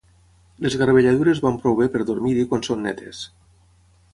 Les 0.65 0.77
garbelladures 0.81 1.41
van 1.45 1.59
prou 1.65 1.77
bé 1.81 1.87
per 1.97 2.01
dormir-hi 2.13 2.47
quan 2.55 2.65
són 2.69 2.83
netes 2.89 3.21